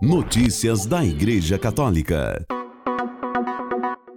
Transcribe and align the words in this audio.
Notícias 0.00 0.86
da 0.86 1.04
Igreja 1.04 1.58
Católica. 1.58 2.46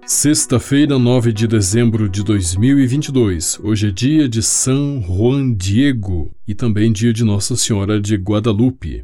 Sexta-feira, 0.05 0.99
9 0.99 1.33
de 1.33 1.47
dezembro 1.47 2.07
de 2.07 2.23
2022. 2.23 3.59
Hoje 3.63 3.87
é 3.87 3.91
dia 3.91 4.29
de 4.29 4.43
São 4.43 5.01
Juan 5.01 5.51
Diego 5.51 6.31
e 6.47 6.53
também 6.53 6.91
dia 6.91 7.11
de 7.11 7.23
Nossa 7.23 7.55
Senhora 7.55 7.99
de 7.99 8.15
Guadalupe. 8.15 9.03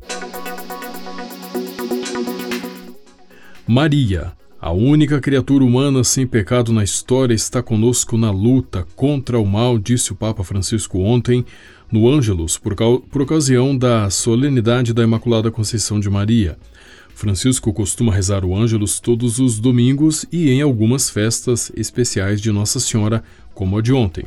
Maria, 3.68 4.34
a 4.62 4.71
única 4.71 5.20
criatura 5.20 5.64
humana 5.64 6.04
sem 6.04 6.28
pecado 6.28 6.71
na 6.71 6.84
história, 6.84 7.34
está 7.34 7.64
conosco 7.64 8.20
na 8.20 8.30
luta 8.30 8.86
contra 8.96 9.39
o 9.39 9.46
mal, 9.48 9.80
disse 9.80 10.12
o 10.12 10.16
Papa 10.16 10.44
Francisco 10.44 11.00
ontem 11.00 11.44
no 11.92 12.10
Ângelus, 12.10 12.58
por, 12.58 12.76
por 12.76 13.22
ocasião 13.22 13.78
da 13.78 14.10
solenidade 14.10 14.94
da 14.94 15.04
Imaculada 15.04 15.52
Conceição 15.52 16.00
de 16.00 16.10
Maria. 16.10 16.58
Francisco 17.16 17.74
costuma 17.74 18.14
rezar 18.14 18.46
o 18.46 18.56
Ângelus 18.56 19.00
todos 19.00 19.40
os 19.40 19.59
domingos 19.59 20.26
e 20.31 20.50
em 20.50 20.62
algumas 20.62 21.09
festas 21.09 21.72
especiais 21.76 22.40
de 22.40 22.52
Nossa 22.52 22.80
Senhora, 22.80 23.23
como 23.54 23.78
a 23.78 23.81
de 23.81 23.92
ontem. 23.92 24.26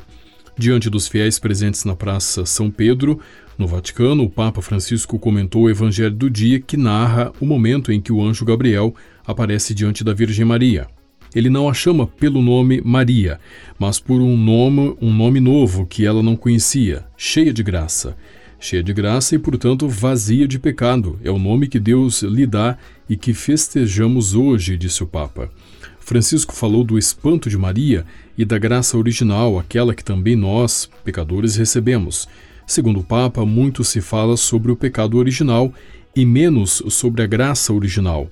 Diante 0.59 0.91
dos 0.91 1.06
fiéis 1.06 1.38
presentes 1.38 1.84
na 1.84 1.95
Praça 1.95 2.45
São 2.45 2.70
Pedro, 2.70 3.20
no 3.56 3.66
Vaticano, 3.66 4.24
o 4.24 4.30
Papa 4.30 4.60
Francisco 4.60 5.18
comentou 5.18 5.62
o 5.62 5.70
Evangelho 5.70 6.15
do 6.15 6.29
dia 6.29 6.59
que 6.59 6.77
narra 6.77 7.30
o 7.40 7.46
momento 7.46 7.92
em 7.92 8.01
que 8.01 8.12
o 8.12 8.23
anjo 8.23 8.45
Gabriel 8.45 8.95
aparece 9.24 9.74
diante 9.74 10.02
da 10.02 10.12
Virgem 10.12 10.45
Maria. 10.45 10.88
Ele 11.34 11.48
não 11.48 11.68
a 11.68 11.74
chama 11.74 12.06
pelo 12.06 12.42
nome 12.42 12.80
Maria, 12.84 13.38
mas 13.78 14.00
por 14.00 14.20
um 14.20 14.36
nome, 14.36 14.96
um 15.00 15.12
nome 15.12 15.38
novo 15.38 15.86
que 15.86 16.04
ela 16.04 16.22
não 16.22 16.34
conhecia, 16.34 17.04
cheia 17.16 17.52
de 17.52 17.62
graça. 17.62 18.16
Cheia 18.58 18.82
de 18.82 18.92
graça 18.92 19.34
e, 19.34 19.38
portanto, 19.38 19.88
vazia 19.88 20.46
de 20.46 20.58
pecado. 20.58 21.18
É 21.24 21.30
o 21.30 21.38
nome 21.38 21.66
que 21.66 21.78
Deus 21.78 22.22
lhe 22.22 22.46
dá 22.46 22.76
e 23.08 23.16
que 23.16 23.32
festejamos 23.32 24.34
hoje, 24.34 24.76
disse 24.76 25.02
o 25.02 25.06
Papa. 25.06 25.50
Francisco 25.98 26.54
falou 26.54 26.84
do 26.84 26.98
espanto 26.98 27.48
de 27.48 27.56
Maria 27.56 28.04
e 28.37 28.44
da 28.44 28.59
graça 28.59 28.98
original, 28.98 29.59
aquela 29.59 29.94
que 29.94 30.04
também 30.04 30.37
nós, 30.37 30.90
pecadores, 31.04 31.56
recebemos. 31.56 32.28
Segundo 32.66 33.00
o 33.00 33.04
Papa, 33.04 33.46
muito 33.46 33.82
se 33.82 34.00
fala 34.02 34.37
sobre 34.37 34.70
o 34.70 34.76
pecado 34.76 35.16
original 35.16 35.72
e 36.15 36.26
menos 36.26 36.82
sobre 36.88 37.22
a 37.22 37.26
graça 37.26 37.72
original 37.72 38.28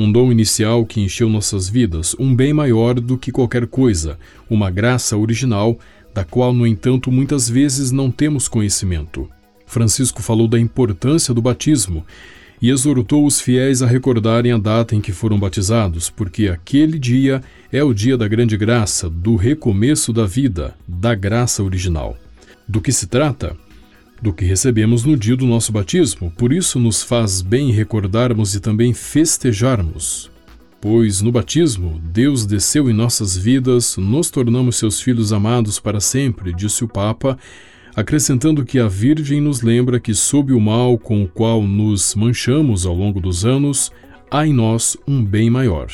um 0.00 0.10
dom 0.10 0.32
inicial 0.32 0.86
que 0.86 0.98
encheu 0.98 1.28
nossas 1.28 1.68
vidas, 1.68 2.16
um 2.18 2.34
bem 2.34 2.54
maior 2.54 2.94
do 2.94 3.18
que 3.18 3.30
qualquer 3.30 3.66
coisa, 3.66 4.18
uma 4.48 4.70
graça 4.70 5.14
original, 5.14 5.78
da 6.14 6.24
qual, 6.24 6.54
no 6.54 6.66
entanto, 6.66 7.12
muitas 7.12 7.50
vezes 7.50 7.90
não 7.90 8.10
temos 8.10 8.48
conhecimento. 8.48 9.28
Francisco 9.66 10.22
falou 10.22 10.48
da 10.48 10.58
importância 10.58 11.34
do 11.34 11.42
batismo 11.42 12.02
e 12.62 12.70
exortou 12.70 13.26
os 13.26 13.42
fiéis 13.42 13.82
a 13.82 13.86
recordarem 13.86 14.52
a 14.52 14.56
data 14.56 14.96
em 14.96 15.02
que 15.02 15.12
foram 15.12 15.38
batizados, 15.38 16.08
porque 16.08 16.48
aquele 16.48 16.98
dia 16.98 17.42
é 17.70 17.84
o 17.84 17.92
dia 17.92 18.16
da 18.16 18.26
grande 18.26 18.56
graça, 18.56 19.10
do 19.10 19.36
recomeço 19.36 20.14
da 20.14 20.24
vida, 20.24 20.74
da 20.88 21.14
graça 21.14 21.62
original. 21.62 22.16
Do 22.66 22.80
que 22.80 22.90
se 22.90 23.06
trata? 23.06 23.54
Do 24.20 24.32
que 24.32 24.44
recebemos 24.44 25.04
no 25.04 25.16
dia 25.16 25.36
do 25.36 25.46
nosso 25.46 25.72
batismo, 25.72 26.30
por 26.36 26.52
isso 26.52 26.78
nos 26.78 27.02
faz 27.02 27.40
bem 27.40 27.70
recordarmos 27.70 28.54
e 28.54 28.60
também 28.60 28.92
festejarmos. 28.92 30.30
Pois 30.80 31.20
no 31.20 31.30
batismo, 31.30 32.00
Deus 32.02 32.46
desceu 32.46 32.88
em 32.88 32.94
nossas 32.94 33.36
vidas, 33.36 33.96
nos 33.96 34.30
tornamos 34.30 34.76
seus 34.76 35.00
filhos 35.00 35.32
amados 35.32 35.78
para 35.78 36.00
sempre, 36.00 36.54
disse 36.54 36.84
o 36.84 36.88
Papa, 36.88 37.38
acrescentando 37.94 38.64
que 38.64 38.78
a 38.78 38.88
Virgem 38.88 39.40
nos 39.40 39.60
lembra 39.60 40.00
que, 40.00 40.14
sob 40.14 40.52
o 40.52 40.60
mal 40.60 40.96
com 40.98 41.22
o 41.22 41.28
qual 41.28 41.62
nos 41.62 42.14
manchamos 42.14 42.86
ao 42.86 42.94
longo 42.94 43.20
dos 43.20 43.44
anos, 43.44 43.92
há 44.30 44.46
em 44.46 44.52
nós 44.52 44.96
um 45.06 45.24
bem 45.24 45.50
maior. 45.50 45.90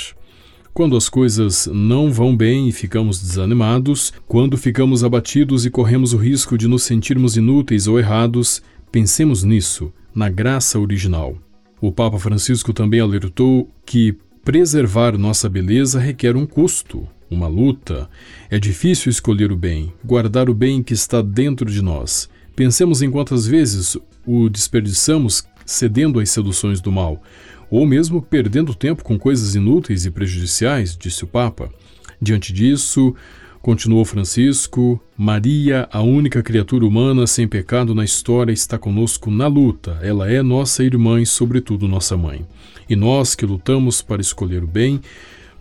Quando 0.77 0.94
as 0.94 1.08
coisas 1.08 1.66
não 1.72 2.12
vão 2.12 2.36
bem 2.36 2.69
e 2.69 2.72
ficamos 2.72 3.19
desanimados, 3.19 4.12
quando 4.28 4.58
ficamos 4.58 5.02
abatidos 5.02 5.64
e 5.64 5.70
corremos 5.70 6.12
o 6.12 6.19
risco 6.19 6.59
de 6.59 6.69
nos 6.69 6.82
sentirmos 6.82 7.34
inúteis 7.34 7.87
ou 7.87 7.98
errados, 7.98 8.60
pensemos 8.92 9.42
nisso, 9.42 9.91
na 10.14 10.28
graça 10.28 10.78
original. 10.78 11.38
O 11.81 11.91
Papa 11.91 12.19
Francisco 12.19 12.75
também 12.75 13.00
alertou 13.00 13.70
que 13.87 14.19
preservar 14.44 15.16
nossa 15.16 15.48
beleza 15.48 15.98
requer 15.98 16.37
um 16.37 16.44
custo, 16.44 17.08
uma 17.31 17.48
luta. 17.48 18.06
É 18.50 18.58
difícil 18.58 19.08
escolher 19.08 19.50
o 19.50 19.56
bem, 19.56 19.94
guardar 20.04 20.50
o 20.50 20.54
bem 20.54 20.82
que 20.82 20.93
está 20.93 21.22
dentro 21.22 21.72
de 21.72 21.81
nós. 21.81 22.28
Pensemos 22.54 23.00
em 23.00 23.10
quantas 23.10 23.47
vezes 23.47 23.97
o 24.26 24.50
desperdiçamos 24.50 25.43
cedendo 25.64 26.20
às 26.20 26.28
seduções 26.28 26.82
do 26.82 26.93
mal, 26.93 27.22
ou 27.71 27.87
mesmo 27.87 28.22
perdendo 28.22 28.75
tempo 28.75 29.04
com 29.04 29.19
coisas 29.19 29.54
inúteis 29.54 30.06
e 30.06 30.10
prejudiciais, 30.10 30.97
disse 30.97 31.25
o 31.25 31.27
Papa. 31.27 31.71
Diante 32.21 32.53
disso, 32.53 33.15
continuou 33.60 34.04
Francisco, 34.04 35.00
Maria, 35.16 35.88
a 35.91 36.00
única 36.00 36.43
criatura 36.43 36.87
humana 36.87 37.26
sem 37.26 37.49
pecado 37.49 37.94
na 37.94 38.05
história, 38.05 38.53
está 38.53 38.78
conosco 38.78 39.31
na 39.31 39.47
luta. 39.47 39.99
Ela 40.03 40.31
é 40.31 40.43
nossa 40.43 40.84
irmã 40.84 41.21
e, 41.21 41.26
sobretudo, 41.26 41.88
nossa 41.88 42.16
mãe. 42.16 42.47
E 42.88 42.94
nós 42.94 43.34
que 43.34 43.44
lutamos 43.44 44.00
para 44.00 44.21
escolher 44.21 44.62
o 44.62 44.66
bem, 44.66 45.00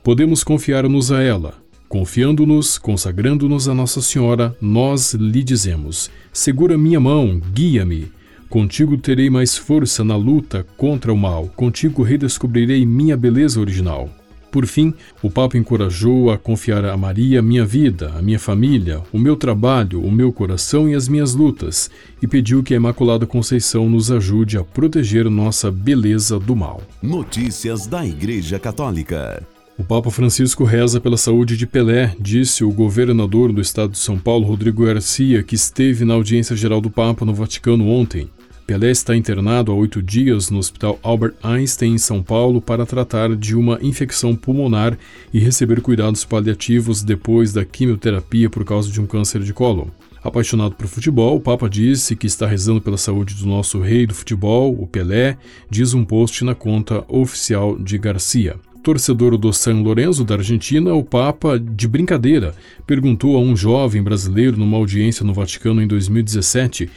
podemos 0.04 0.44
confiar-nos 0.44 1.12
a 1.12 1.22
ela. 1.22 1.56
Confiando-nos, 1.88 2.78
consagrando-nos 2.78 3.68
a 3.70 3.74
Nossa 3.74 4.02
Senhora, 4.02 4.56
nós 4.60 5.14
lhe 5.14 5.44
dizemos: 5.44 6.10
Segura 6.34 6.78
minha 6.78 7.00
mão, 7.00 7.40
guia-me. 7.54 8.12
Contigo 8.56 8.98
terei 8.98 9.30
mais 9.30 9.58
força 9.58 10.02
na 10.02 10.16
luta 10.16 10.66
contra 10.78 11.12
o 11.12 11.18
mal, 11.18 11.52
contigo 11.58 12.02
redescobrirei 12.04 12.86
minha 12.86 13.18
beleza 13.18 13.60
original. 13.60 14.10
Por 14.50 14.66
fim, 14.66 14.94
o 15.22 15.30
Papa 15.30 15.58
encorajou 15.58 16.32
a 16.32 16.38
confiar 16.38 16.86
a 16.86 16.96
Maria 16.96 17.42
minha 17.42 17.66
vida, 17.66 18.14
a 18.18 18.22
minha 18.22 18.40
família, 18.40 19.02
o 19.12 19.20
meu 19.20 19.36
trabalho, 19.36 20.02
o 20.02 20.10
meu 20.10 20.32
coração 20.32 20.88
e 20.88 20.96
as 20.96 21.10
minhas 21.10 21.34
lutas, 21.34 21.92
e 22.22 22.28
pediu 22.28 22.64
que 22.64 22.74
a 22.74 22.78
Imaculada 22.78 23.26
Conceição 23.26 23.90
nos 23.90 24.10
ajude 24.10 24.58
a 24.58 24.64
proteger 24.64 25.30
nossa 25.30 25.70
beleza 25.70 26.40
do 26.40 26.56
mal. 26.56 26.82
Notícias 27.04 27.86
da 27.86 28.06
Igreja 28.06 28.58
Católica. 28.58 29.46
O 29.78 29.84
Papa 29.84 30.10
Francisco 30.10 30.64
reza 30.64 31.02
pela 31.02 31.18
saúde 31.18 31.58
de 31.58 31.68
Pelé, 31.68 32.16
disse 32.18 32.64
o 32.64 32.72
governador 32.72 33.52
do 33.52 33.60
estado 33.60 33.92
de 33.92 33.98
São 33.98 34.18
Paulo, 34.18 34.48
Rodrigo 34.48 34.86
Garcia, 34.86 35.44
que 35.44 35.56
esteve 35.56 36.06
na 36.06 36.14
audiência 36.14 36.56
geral 36.56 36.80
do 36.80 36.90
Papa 36.90 37.26
no 37.26 37.34
Vaticano 37.34 37.90
ontem. 37.90 38.30
Pelé 38.66 38.90
está 38.90 39.16
internado 39.16 39.72
há 39.72 39.76
oito 39.76 40.02
dias 40.02 40.50
no 40.50 40.58
Hospital 40.58 41.00
Albert 41.04 41.36
Einstein, 41.44 41.94
em 41.94 41.98
São 42.00 42.24
Paulo, 42.24 42.60
para 42.60 42.84
tratar 42.84 43.36
de 43.36 43.56
uma 43.56 43.78
infecção 43.80 44.36
pulmonar 44.36 44.98
e 45.32 45.38
receber 45.38 45.82
cuidados 45.82 46.26
paliativos 46.26 47.04
depois 47.04 47.54
da 47.54 47.64
quimioterapia 47.64 48.50
por 48.50 48.66
causa 48.66 48.92
de 48.92 49.00
um 49.00 49.06
câncer 49.06 49.44
de 49.44 49.54
cólon. 49.54 49.86
Apaixonado 50.24 50.74
por 50.74 50.88
futebol, 50.88 51.38
o 51.38 51.40
Papa 51.40 51.70
disse 51.70 52.16
que 52.16 52.26
está 52.26 52.48
rezando 52.48 52.82
pela 52.82 52.98
saúde 52.98 53.36
do 53.36 53.46
nosso 53.46 53.80
rei 53.80 54.08
do 54.08 54.16
futebol, 54.16 54.74
o 54.74 54.88
Pelé, 54.88 55.38
diz 55.70 55.94
um 55.94 56.04
post 56.04 56.44
na 56.44 56.56
conta 56.56 57.06
oficial 57.08 57.78
de 57.78 58.00
Garcia. 58.00 58.56
Torcedor 58.82 59.38
do 59.38 59.54
San 59.54 59.82
Lorenzo 59.82 60.24
da 60.24 60.36
Argentina, 60.36 60.92
o 60.96 61.04
Papa, 61.04 61.60
de 61.60 61.88
brincadeira, 61.88 62.56
perguntou 62.88 63.38
a 63.38 63.40
um 63.40 63.56
jovem 63.56 64.02
brasileiro 64.02 64.58
numa 64.58 64.78
audiência 64.78 65.24
no 65.24 65.36
Vaticano 65.36 65.84
em 65.84 65.88
2017 65.88 66.90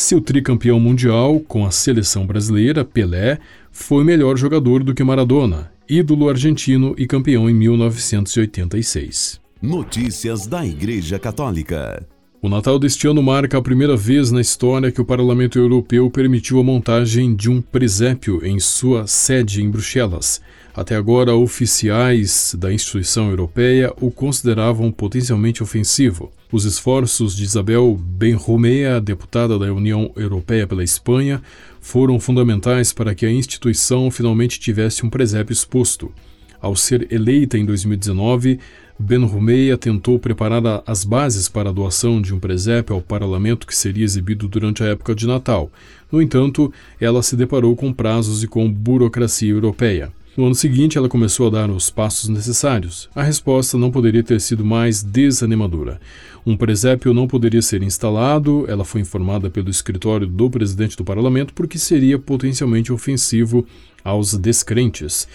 seu 0.00 0.20
tricampeão 0.20 0.78
mundial 0.78 1.40
com 1.40 1.66
a 1.66 1.72
seleção 1.72 2.24
brasileira, 2.24 2.84
Pelé, 2.84 3.40
foi 3.72 4.04
melhor 4.04 4.36
jogador 4.36 4.84
do 4.84 4.94
que 4.94 5.02
Maradona, 5.02 5.72
ídolo 5.88 6.28
argentino 6.28 6.94
e 6.96 7.04
campeão 7.04 7.50
em 7.50 7.54
1986. 7.54 9.40
Notícias 9.60 10.46
da 10.46 10.64
Igreja 10.64 11.18
Católica. 11.18 12.06
O 12.40 12.48
Natal 12.48 12.78
deste 12.78 13.08
ano 13.08 13.20
marca 13.20 13.58
a 13.58 13.62
primeira 13.62 13.96
vez 13.96 14.30
na 14.30 14.40
história 14.40 14.92
que 14.92 15.00
o 15.00 15.04
Parlamento 15.04 15.58
Europeu 15.58 16.08
permitiu 16.08 16.60
a 16.60 16.62
montagem 16.62 17.34
de 17.34 17.50
um 17.50 17.60
presépio 17.60 18.46
em 18.46 18.60
sua 18.60 19.08
sede 19.08 19.60
em 19.60 19.68
Bruxelas. 19.68 20.40
Até 20.76 20.94
agora, 20.94 21.34
oficiais 21.34 22.54
da 22.56 22.72
instituição 22.72 23.30
europeia 23.30 23.92
o 24.00 24.12
consideravam 24.12 24.92
potencialmente 24.92 25.60
ofensivo. 25.60 26.30
Os 26.50 26.64
esforços 26.64 27.36
de 27.36 27.44
Isabel 27.44 27.94
Benromea, 28.00 29.02
deputada 29.02 29.58
da 29.58 29.70
União 29.70 30.10
Europeia 30.16 30.66
pela 30.66 30.82
Espanha, 30.82 31.42
foram 31.78 32.18
fundamentais 32.18 32.90
para 32.90 33.14
que 33.14 33.26
a 33.26 33.30
instituição 33.30 34.10
finalmente 34.10 34.58
tivesse 34.58 35.04
um 35.04 35.10
presépio 35.10 35.52
exposto. 35.52 36.10
Ao 36.58 36.74
ser 36.74 37.12
eleita 37.12 37.58
em 37.58 37.66
2019, 37.66 38.58
Benromea 38.98 39.76
tentou 39.76 40.18
preparar 40.18 40.82
as 40.86 41.04
bases 41.04 41.50
para 41.50 41.68
a 41.68 41.72
doação 41.72 42.20
de 42.20 42.34
um 42.34 42.40
presépio 42.40 42.96
ao 42.96 43.02
parlamento 43.02 43.66
que 43.66 43.76
seria 43.76 44.04
exibido 44.04 44.48
durante 44.48 44.82
a 44.82 44.86
época 44.86 45.14
de 45.14 45.26
Natal. 45.26 45.70
No 46.10 46.22
entanto, 46.22 46.72
ela 46.98 47.22
se 47.22 47.36
deparou 47.36 47.76
com 47.76 47.92
prazos 47.92 48.42
e 48.42 48.48
com 48.48 48.72
burocracia 48.72 49.50
europeia. 49.50 50.10
No 50.38 50.44
ano 50.44 50.54
seguinte, 50.54 50.96
ela 50.96 51.08
começou 51.08 51.48
a 51.48 51.50
dar 51.50 51.68
os 51.68 51.90
passos 51.90 52.28
necessários. 52.28 53.10
A 53.12 53.24
resposta 53.24 53.76
não 53.76 53.90
poderia 53.90 54.22
ter 54.22 54.40
sido 54.40 54.64
mais 54.64 55.02
desanimadora. 55.02 56.00
Um 56.46 56.56
presépio 56.56 57.12
não 57.12 57.26
poderia 57.26 57.60
ser 57.60 57.82
instalado, 57.82 58.64
ela 58.68 58.84
foi 58.84 59.00
informada 59.00 59.50
pelo 59.50 59.68
escritório 59.68 60.28
do 60.28 60.48
presidente 60.48 60.96
do 60.96 61.02
parlamento 61.02 61.52
porque 61.52 61.76
seria 61.76 62.20
potencialmente 62.20 62.92
ofensivo 62.92 63.66
aos 64.04 64.32
descrentes. 64.34 65.26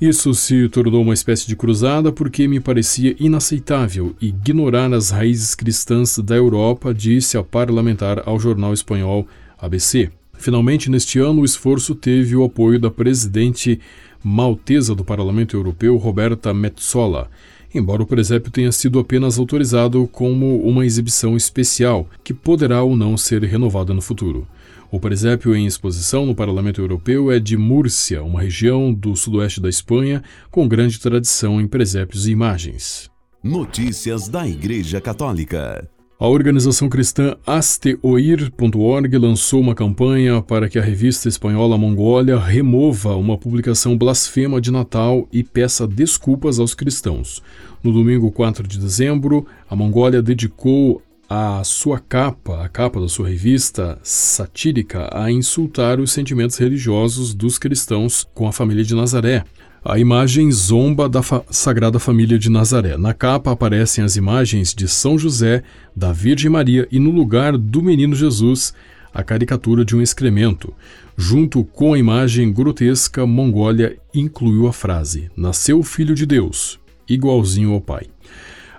Isso 0.00 0.32
se 0.34 0.68
tornou 0.68 1.02
uma 1.02 1.14
espécie 1.14 1.48
de 1.48 1.56
cruzada 1.56 2.12
porque 2.12 2.46
me 2.46 2.60
parecia 2.60 3.16
inaceitável 3.18 4.14
ignorar 4.20 4.94
as 4.94 5.10
raízes 5.10 5.56
cristãs 5.56 6.16
da 6.16 6.36
Europa, 6.36 6.94
disse 6.94 7.36
a 7.36 7.42
parlamentar 7.42 8.22
ao 8.24 8.38
jornal 8.38 8.72
espanhol 8.72 9.26
ABC. 9.58 10.12
Finalmente, 10.38 10.88
neste 10.88 11.18
ano, 11.18 11.42
o 11.42 11.44
esforço 11.44 11.94
teve 11.94 12.36
o 12.36 12.44
apoio 12.44 12.78
da 12.78 12.90
presidente 12.90 13.80
maltesa 14.22 14.94
do 14.94 15.04
Parlamento 15.04 15.56
Europeu, 15.56 15.96
Roberta 15.96 16.54
Metsola, 16.54 17.28
embora 17.74 18.02
o 18.02 18.06
presépio 18.06 18.50
tenha 18.50 18.70
sido 18.72 18.98
apenas 18.98 19.38
autorizado 19.38 20.08
como 20.10 20.60
uma 20.62 20.86
exibição 20.86 21.36
especial, 21.36 22.08
que 22.22 22.32
poderá 22.32 22.82
ou 22.82 22.96
não 22.96 23.16
ser 23.16 23.42
renovada 23.42 23.92
no 23.92 24.00
futuro. 24.00 24.46
O 24.90 24.98
presépio 24.98 25.54
em 25.54 25.66
exposição 25.66 26.24
no 26.24 26.34
Parlamento 26.34 26.80
Europeu 26.80 27.30
é 27.30 27.38
de 27.38 27.56
Múrcia, 27.56 28.22
uma 28.22 28.40
região 28.40 28.94
do 28.94 29.14
sudoeste 29.16 29.60
da 29.60 29.68
Espanha 29.68 30.22
com 30.50 30.66
grande 30.66 30.98
tradição 30.98 31.60
em 31.60 31.66
presépios 31.66 32.26
e 32.26 32.30
imagens. 32.30 33.10
Notícias 33.42 34.28
da 34.28 34.48
Igreja 34.48 35.00
Católica. 35.00 35.97
A 36.20 36.26
organização 36.26 36.88
cristã 36.88 37.36
asteoir.org 37.46 39.16
lançou 39.18 39.60
uma 39.60 39.72
campanha 39.72 40.42
para 40.42 40.68
que 40.68 40.76
a 40.76 40.82
revista 40.82 41.28
espanhola 41.28 41.78
Mongólia 41.78 42.36
remova 42.36 43.14
uma 43.14 43.38
publicação 43.38 43.96
blasfema 43.96 44.60
de 44.60 44.72
Natal 44.72 45.28
e 45.32 45.44
peça 45.44 45.86
desculpas 45.86 46.58
aos 46.58 46.74
cristãos. 46.74 47.40
No 47.84 47.92
domingo 47.92 48.32
4 48.32 48.66
de 48.66 48.80
dezembro, 48.80 49.46
a 49.70 49.76
Mongólia 49.76 50.20
dedicou 50.20 51.00
a 51.30 51.62
sua 51.62 52.00
capa, 52.00 52.64
a 52.64 52.68
capa 52.68 53.00
da 53.00 53.08
sua 53.08 53.28
revista 53.28 53.96
satírica, 54.02 55.08
a 55.12 55.30
insultar 55.30 56.00
os 56.00 56.10
sentimentos 56.10 56.56
religiosos 56.56 57.32
dos 57.32 57.60
cristãos 57.60 58.26
com 58.34 58.48
a 58.48 58.52
família 58.52 58.82
de 58.82 58.92
Nazaré. 58.92 59.44
A 59.88 59.98
imagem 59.98 60.52
zomba 60.52 61.08
da 61.08 61.22
fa 61.22 61.42
Sagrada 61.50 61.98
Família 61.98 62.38
de 62.38 62.50
Nazaré. 62.50 62.98
Na 62.98 63.14
capa 63.14 63.52
aparecem 63.52 64.04
as 64.04 64.16
imagens 64.16 64.74
de 64.74 64.86
São 64.86 65.18
José, 65.18 65.62
da 65.96 66.12
Virgem 66.12 66.50
Maria 66.50 66.86
e 66.92 66.98
no 66.98 67.10
lugar 67.10 67.56
do 67.56 67.82
Menino 67.82 68.14
Jesus, 68.14 68.74
a 69.14 69.22
caricatura 69.22 69.86
de 69.86 69.96
um 69.96 70.02
excremento. 70.02 70.74
Junto 71.16 71.64
com 71.64 71.94
a 71.94 71.98
imagem 71.98 72.52
grotesca, 72.52 73.26
Mongólia 73.26 73.96
incluiu 74.12 74.66
a 74.66 74.74
frase: 74.74 75.30
Nasceu 75.34 75.78
o 75.78 75.82
Filho 75.82 76.14
de 76.14 76.26
Deus, 76.26 76.78
igualzinho 77.08 77.72
ao 77.72 77.80
Pai. 77.80 78.08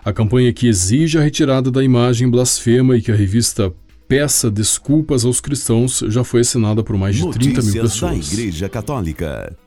A 0.06 0.14
campanha 0.14 0.54
que 0.54 0.68
exige 0.68 1.18
a 1.18 1.24
retirada 1.24 1.72
da 1.72 1.84
imagem 1.84 2.30
blasfema 2.30 2.96
e 2.96 3.02
que 3.02 3.12
a 3.12 3.16
revista 3.16 3.74
peça 4.08 4.52
desculpas 4.52 5.26
aos 5.26 5.42
cristãos 5.42 6.04
já 6.08 6.24
foi 6.24 6.42
assinada 6.42 6.84
por 6.84 6.96
mais 6.96 7.16
de 7.16 7.24
Notícias 7.24 7.66
30 7.66 7.74
mil 7.74 7.82
pessoas. 7.82 8.30
da 8.30 8.34
Igreja 8.36 8.70
Católica. 8.70 9.58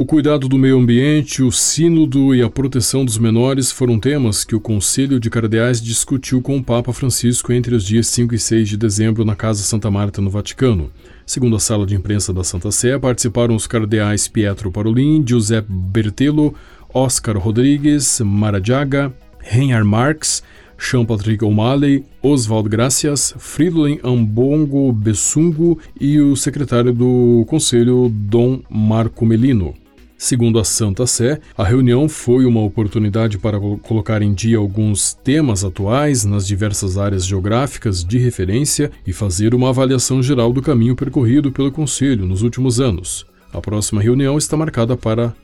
O 0.00 0.06
cuidado 0.06 0.48
do 0.48 0.56
meio 0.56 0.78
ambiente, 0.78 1.42
o 1.42 1.52
sínodo 1.52 2.34
e 2.34 2.40
a 2.40 2.48
proteção 2.48 3.04
dos 3.04 3.18
menores 3.18 3.70
foram 3.70 4.00
temas 4.00 4.46
que 4.46 4.54
o 4.54 4.60
Conselho 4.60 5.20
de 5.20 5.28
Cardeais 5.28 5.78
discutiu 5.78 6.40
com 6.40 6.56
o 6.56 6.64
Papa 6.64 6.90
Francisco 6.90 7.52
entre 7.52 7.74
os 7.74 7.84
dias 7.84 8.06
5 8.06 8.34
e 8.34 8.38
6 8.38 8.66
de 8.70 8.76
dezembro 8.78 9.26
na 9.26 9.36
Casa 9.36 9.62
Santa 9.62 9.90
Marta, 9.90 10.22
no 10.22 10.30
Vaticano. 10.30 10.90
Segundo 11.26 11.54
a 11.54 11.60
sala 11.60 11.84
de 11.84 11.94
imprensa 11.94 12.32
da 12.32 12.42
Santa 12.42 12.72
Sé, 12.72 12.98
participaram 12.98 13.54
os 13.54 13.66
cardeais 13.66 14.26
Pietro 14.26 14.72
Parolin, 14.72 15.22
Giuseppe 15.22 15.70
Bertello, 15.70 16.54
Oscar 16.94 17.36
Rodrigues, 17.36 18.22
Maradiaga, 18.24 19.12
Reinhard 19.38 19.86
Marx, 19.86 20.42
Jean-Patrick 20.78 21.44
O'Malley, 21.44 22.06
Oswald 22.22 22.70
Gracias, 22.70 23.34
Fridolin 23.36 24.00
Ambongo 24.02 24.94
Bessungo 24.94 25.78
e 26.00 26.18
o 26.18 26.34
secretário 26.36 26.90
do 26.90 27.44
Conselho, 27.46 28.08
Dom 28.10 28.62
Marco 28.70 29.26
Melino. 29.26 29.74
Segundo 30.22 30.58
a 30.58 30.64
Santa 30.64 31.06
Sé, 31.06 31.40
a 31.56 31.64
reunião 31.64 32.06
foi 32.06 32.44
uma 32.44 32.60
oportunidade 32.60 33.38
para 33.38 33.58
colocar 33.58 34.20
em 34.20 34.34
dia 34.34 34.58
alguns 34.58 35.14
temas 35.14 35.64
atuais 35.64 36.26
nas 36.26 36.46
diversas 36.46 36.98
áreas 36.98 37.24
geográficas 37.24 38.04
de 38.04 38.18
referência 38.18 38.92
e 39.06 39.14
fazer 39.14 39.54
uma 39.54 39.70
avaliação 39.70 40.22
geral 40.22 40.52
do 40.52 40.60
caminho 40.60 40.94
percorrido 40.94 41.50
pelo 41.50 41.72
Conselho 41.72 42.26
nos 42.26 42.42
últimos 42.42 42.78
anos. 42.78 43.24
A 43.50 43.62
próxima 43.62 44.02
reunião 44.02 44.36
está 44.36 44.58
marcada 44.58 44.94
para 44.94 45.34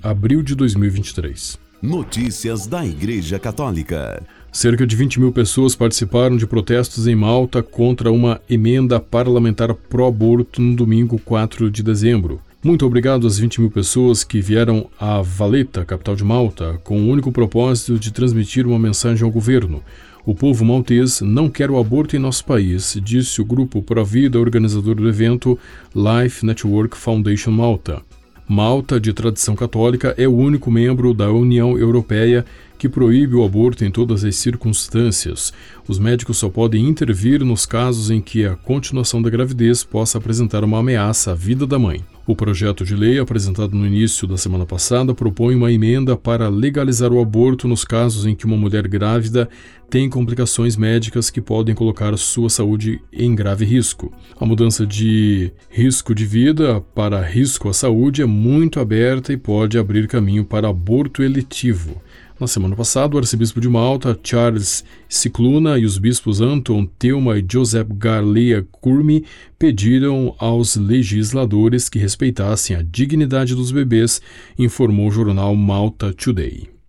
abril 0.00 0.44
de 0.44 0.54
2023. 0.54 1.58
Notícias 1.82 2.68
da 2.68 2.86
Igreja 2.86 3.36
Católica. 3.36 4.22
Cerca 4.52 4.86
de 4.86 4.94
20 4.94 5.18
mil 5.18 5.32
pessoas 5.32 5.74
participaram 5.74 6.36
de 6.36 6.46
protestos 6.46 7.08
em 7.08 7.16
Malta 7.16 7.64
contra 7.64 8.12
uma 8.12 8.40
emenda 8.48 9.00
parlamentar 9.00 9.74
pró-aborto 9.74 10.62
no 10.62 10.76
domingo 10.76 11.18
4 11.18 11.68
de 11.68 11.82
dezembro. 11.82 12.40
Muito 12.62 12.84
obrigado 12.84 13.26
às 13.26 13.38
20 13.38 13.62
mil 13.62 13.70
pessoas 13.70 14.22
que 14.22 14.38
vieram 14.38 14.90
a 15.00 15.22
Valeta, 15.22 15.82
capital 15.82 16.14
de 16.14 16.22
Malta, 16.22 16.78
com 16.84 17.00
o 17.00 17.08
único 17.08 17.32
propósito 17.32 17.98
de 17.98 18.12
transmitir 18.12 18.66
uma 18.66 18.78
mensagem 18.78 19.24
ao 19.24 19.30
governo. 19.30 19.82
O 20.26 20.34
povo 20.34 20.62
maltês 20.62 21.22
não 21.22 21.48
quer 21.48 21.70
o 21.70 21.78
aborto 21.78 22.16
em 22.16 22.18
nosso 22.18 22.44
país, 22.44 22.98
disse 23.02 23.40
o 23.40 23.46
grupo 23.46 23.80
Provida, 23.80 24.38
organizador 24.38 24.94
do 24.94 25.08
evento 25.08 25.58
Life 25.96 26.44
Network 26.44 26.98
Foundation 26.98 27.50
Malta. 27.50 28.02
Malta, 28.46 29.00
de 29.00 29.14
tradição 29.14 29.56
católica, 29.56 30.14
é 30.18 30.28
o 30.28 30.36
único 30.36 30.70
membro 30.70 31.14
da 31.14 31.30
União 31.30 31.78
Europeia 31.78 32.44
que 32.76 32.90
proíbe 32.90 33.36
o 33.36 33.44
aborto 33.44 33.86
em 33.86 33.90
todas 33.90 34.22
as 34.22 34.36
circunstâncias. 34.36 35.50
Os 35.88 35.98
médicos 35.98 36.36
só 36.36 36.50
podem 36.50 36.86
intervir 36.86 37.42
nos 37.42 37.64
casos 37.64 38.10
em 38.10 38.20
que 38.20 38.44
a 38.44 38.54
continuação 38.54 39.22
da 39.22 39.30
gravidez 39.30 39.82
possa 39.82 40.18
apresentar 40.18 40.62
uma 40.62 40.80
ameaça 40.80 41.32
à 41.32 41.34
vida 41.34 41.66
da 41.66 41.78
mãe. 41.78 42.04
O 42.26 42.36
projeto 42.36 42.84
de 42.84 42.94
lei, 42.94 43.18
apresentado 43.18 43.74
no 43.74 43.86
início 43.86 44.26
da 44.26 44.36
semana 44.36 44.66
passada, 44.66 45.14
propõe 45.14 45.54
uma 45.54 45.72
emenda 45.72 46.16
para 46.16 46.48
legalizar 46.48 47.12
o 47.12 47.20
aborto 47.20 47.66
nos 47.66 47.84
casos 47.84 48.26
em 48.26 48.34
que 48.34 48.44
uma 48.44 48.56
mulher 48.56 48.86
grávida 48.86 49.48
tem 49.90 50.08
complicações 50.08 50.76
médicas 50.76 51.30
que 51.30 51.40
podem 51.40 51.74
colocar 51.74 52.16
sua 52.16 52.48
saúde 52.48 53.02
em 53.12 53.34
grave 53.34 53.64
risco. 53.64 54.12
A 54.38 54.46
mudança 54.46 54.86
de 54.86 55.52
risco 55.68 56.14
de 56.14 56.24
vida 56.24 56.80
para 56.94 57.20
risco 57.20 57.68
à 57.68 57.72
saúde 57.72 58.22
é 58.22 58.24
muito 58.24 58.78
aberta 58.78 59.32
e 59.32 59.36
pode 59.36 59.76
abrir 59.76 60.06
caminho 60.06 60.44
para 60.44 60.68
aborto 60.68 61.24
eletivo. 61.24 62.00
Na 62.38 62.46
semana 62.46 62.76
passada, 62.76 63.16
o 63.16 63.18
arcebispo 63.18 63.60
de 63.60 63.68
Malta, 63.68 64.18
Charles 64.22 64.84
Cicluna, 65.08 65.76
e 65.76 65.84
os 65.84 65.98
bispos 65.98 66.40
Anton 66.40 66.86
Thelma 66.86 67.36
e 67.36 67.44
Joseph 67.46 67.88
Garlea 67.90 68.64
Curmi 68.70 69.24
pediram 69.58 70.34
aos 70.38 70.76
legisladores 70.76 71.88
que 71.88 71.98
respeitassem 71.98 72.76
a 72.76 72.82
dignidade 72.82 73.56
dos 73.56 73.72
bebês, 73.72 74.22
informou 74.56 75.08
o 75.08 75.12
jornal 75.12 75.54
Malta 75.56 76.14
Today. 76.14 76.79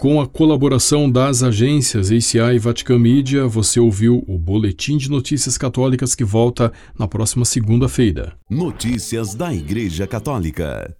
Com 0.00 0.18
a 0.18 0.26
colaboração 0.26 1.10
das 1.10 1.42
agências 1.42 2.10
ACI 2.10 2.54
e 2.54 2.58
Vatican 2.58 2.98
Media, 2.98 3.46
você 3.46 3.78
ouviu 3.78 4.24
o 4.26 4.38
Boletim 4.38 4.96
de 4.96 5.10
Notícias 5.10 5.58
Católicas 5.58 6.14
que 6.14 6.24
volta 6.24 6.72
na 6.98 7.06
próxima 7.06 7.44
segunda-feira. 7.44 8.32
Notícias 8.48 9.34
da 9.34 9.52
Igreja 9.52 10.06
Católica. 10.06 10.96